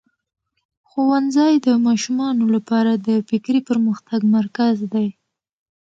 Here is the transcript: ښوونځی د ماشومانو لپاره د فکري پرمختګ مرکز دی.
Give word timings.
ښوونځی 0.89 1.53
د 1.67 1.67
ماشومانو 1.87 2.45
لپاره 2.55 2.91
د 3.07 3.09
فکري 3.29 3.59
پرمختګ 3.69 4.19
مرکز 4.35 4.75
دی. 4.93 5.07